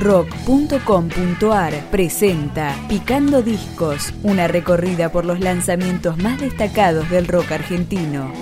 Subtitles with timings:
[0.00, 8.32] rock.com.ar presenta Picando Discos, una recorrida por los lanzamientos más destacados del rock argentino.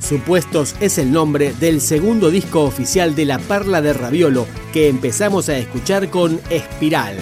[0.00, 5.48] Supuestos es el nombre del segundo disco oficial de La Parla de Raviolo que empezamos
[5.48, 6.40] a escuchar con.
[6.50, 7.16] Espiral,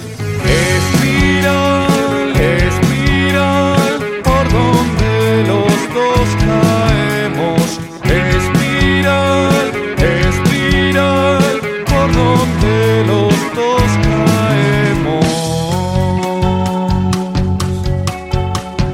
[5.93, 7.79] donde los dos caemos.
[8.05, 15.27] Espiral, espiral, por donde los dos caemos.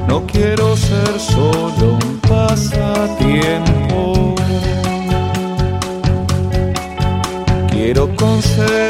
[0.07, 4.35] No quiero ser solo un pasatiempo.
[7.71, 8.88] Quiero concederte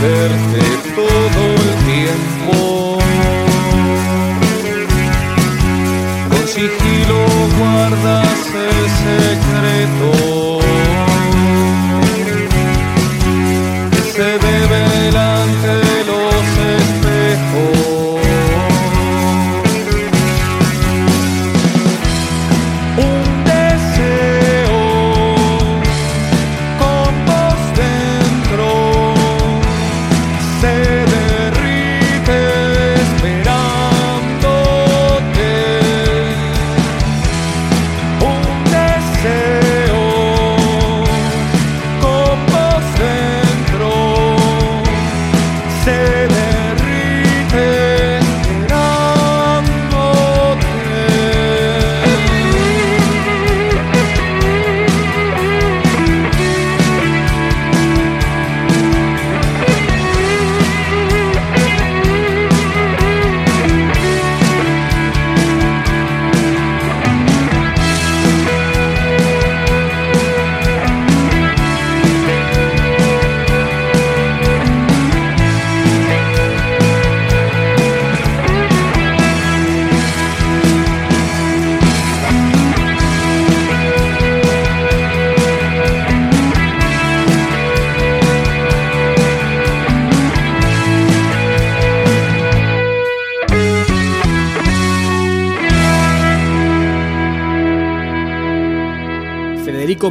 [0.00, 0.57] perderte.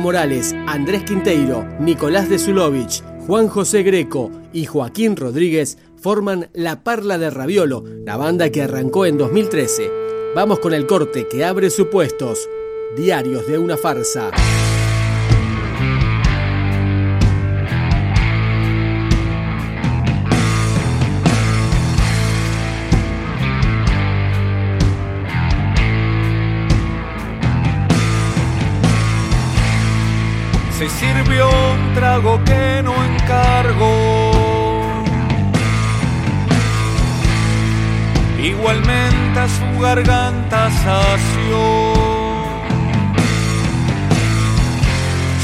[0.08, 7.18] Morales, Andrés Quinteiro, Nicolás de Zulovich, Juan José Greco y Joaquín Rodríguez forman La Parla
[7.18, 9.92] de Raviolo, la banda que arrancó en 2013.
[10.34, 12.48] Vamos con el corte que abre supuestos.
[12.96, 14.32] Diarios de una farsa.
[32.18, 33.92] Trago que no encargo.
[38.42, 41.64] Igualmente a su garganta sació.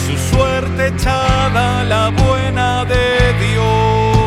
[0.06, 4.18] Su suerte echada, la buena de Dios.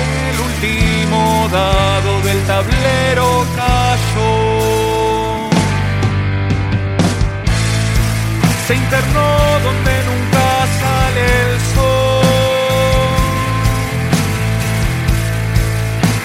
[0.00, 4.47] El último dado del tablero cayó.
[8.68, 9.30] se internó
[9.64, 10.46] donde nunca
[10.80, 12.26] sale el sol,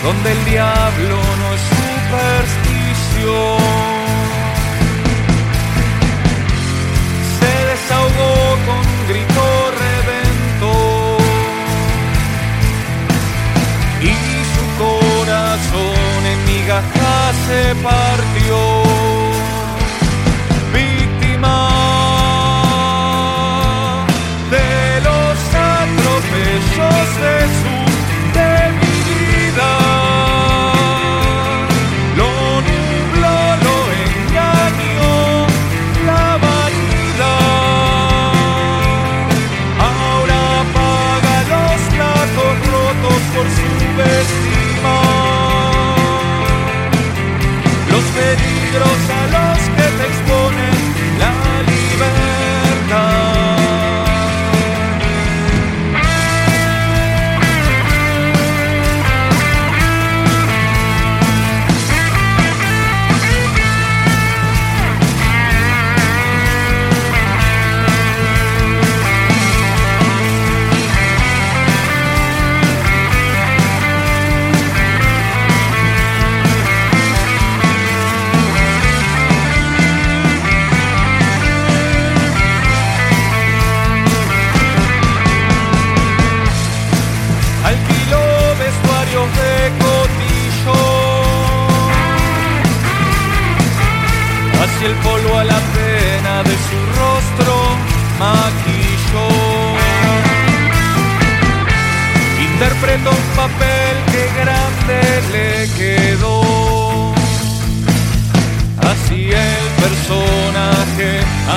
[0.04, 3.60] donde el diablo no es superstición.
[7.40, 8.34] Se desahogó
[8.68, 9.44] con un grito
[9.84, 10.75] reventó
[14.01, 14.16] y
[14.54, 18.32] su corazón en migajas se partió.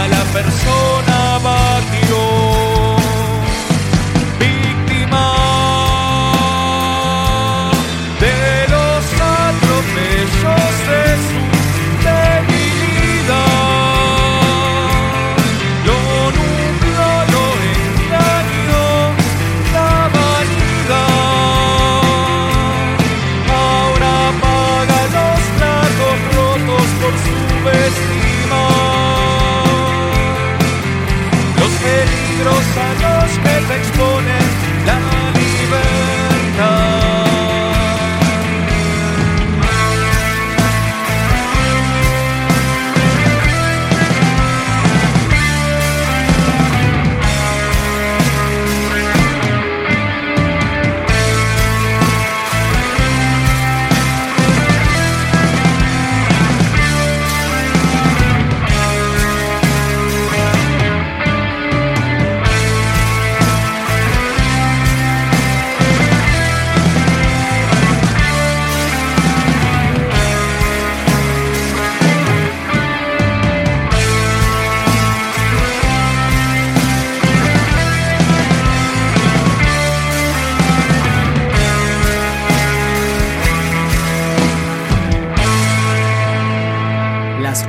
[0.08, 1.15] Las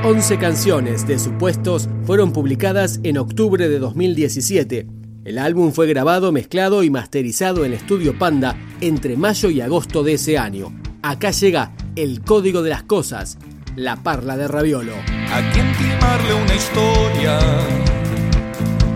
[0.07, 4.87] 11 canciones de Supuestos fueron publicadas en octubre de 2017.
[5.25, 10.13] El álbum fue grabado, mezclado y masterizado en Estudio Panda entre mayo y agosto de
[10.13, 10.71] ese año.
[11.01, 13.37] Acá llega El Código de las Cosas,
[13.75, 14.93] la parla de Raviolo.
[14.93, 17.39] ¿A quién timarle una historia?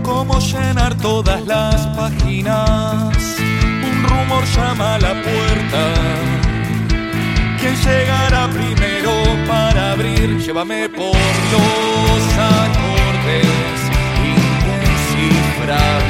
[0.02, 3.36] ¿Cómo llenar todas las páginas?
[3.84, 6.52] Un rumor llama a la puerta
[7.62, 9.41] ¿Quién llegará primero
[10.02, 11.14] Llévame por
[11.52, 13.46] los acordes
[14.18, 16.01] indescifrables,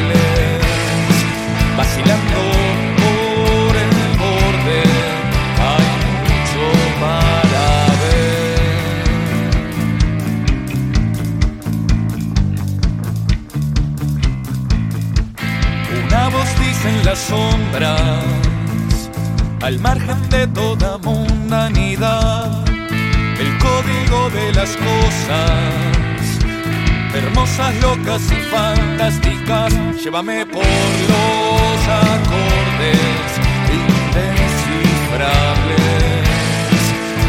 [27.43, 29.73] hermosas, locas y fantásticas,
[30.03, 33.41] llévame por los acordes
[33.73, 36.29] indescifrables,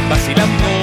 [0.10, 0.83] vacilando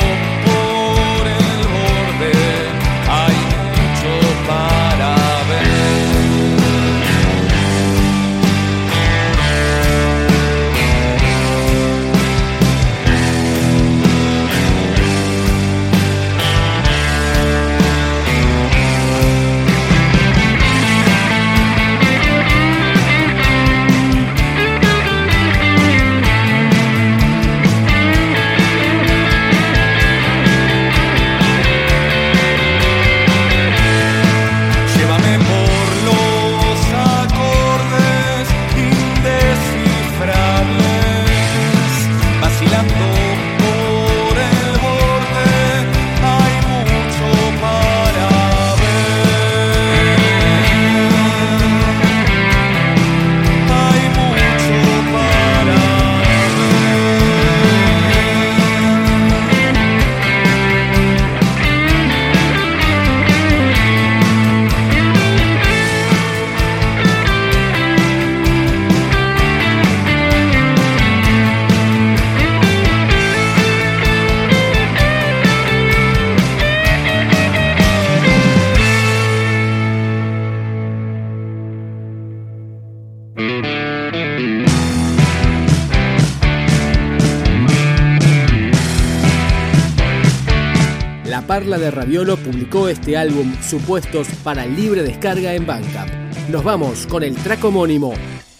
[91.60, 96.10] Parla de Raviolo publicó este álbum Supuestos para libre descarga en Bandcamp.
[96.48, 98.14] Nos vamos con el track homónimo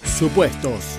[0.05, 0.99] Supuestos.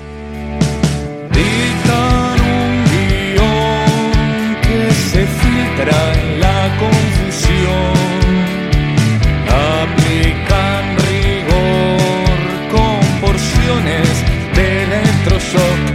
[1.32, 7.94] Dictan un guion que se filtra en la confusión.
[9.48, 12.32] Aplican rigor
[12.72, 14.10] con porciones
[14.56, 15.91] de electroshock.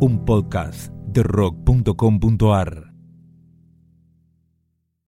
[0.00, 2.89] Un podcast de rock.com.ar.